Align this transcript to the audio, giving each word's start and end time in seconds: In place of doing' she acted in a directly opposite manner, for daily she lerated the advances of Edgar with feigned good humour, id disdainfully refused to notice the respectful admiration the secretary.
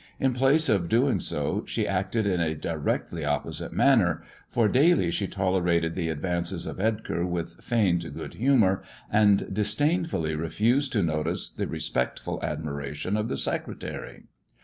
In 0.19 0.33
place 0.33 0.67
of 0.67 0.89
doing' 0.89 1.19
she 1.67 1.87
acted 1.87 2.25
in 2.25 2.39
a 2.41 2.55
directly 2.55 3.23
opposite 3.23 3.71
manner, 3.71 4.23
for 4.49 4.67
daily 4.67 5.11
she 5.11 5.27
lerated 5.27 5.93
the 5.93 6.09
advances 6.09 6.65
of 6.65 6.79
Edgar 6.79 7.23
with 7.23 7.63
feigned 7.63 8.11
good 8.15 8.33
humour, 8.33 8.81
id 9.13 9.53
disdainfully 9.53 10.33
refused 10.33 10.91
to 10.93 11.03
notice 11.03 11.51
the 11.51 11.67
respectful 11.67 12.39
admiration 12.41 13.13
the 13.27 13.37
secretary. 13.37 14.23